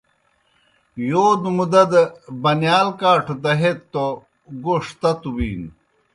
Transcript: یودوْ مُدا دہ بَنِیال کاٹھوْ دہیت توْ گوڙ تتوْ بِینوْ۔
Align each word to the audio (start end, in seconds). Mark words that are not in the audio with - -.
یودوْ 1.09 1.51
مُدا 1.57 1.83
دہ 1.91 2.01
بَنِیال 2.41 2.87
کاٹھوْ 2.99 3.35
دہیت 3.43 3.79
توْ 3.91 4.05
گوڙ 4.63 4.81
تتوْ 4.99 5.29
بِینوْ۔ 5.35 5.69